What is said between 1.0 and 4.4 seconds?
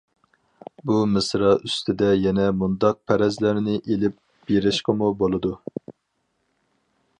مىسرا ئۈستىدە يەنە مۇنداق پەرەزلەرنى ئېلىپ